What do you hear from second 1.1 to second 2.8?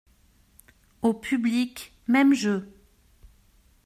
public, même jeu.